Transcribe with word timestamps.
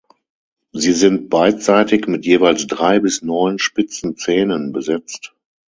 Sie 0.71 0.93
sind 0.93 1.29
beidseitig 1.29 2.07
mit 2.07 2.25
jeweils 2.25 2.65
drei 2.65 2.97
bis 2.97 3.21
neun 3.21 3.59
spitzen 3.59 4.17
Zähnen 4.17 4.71
besetzt. 4.71 5.35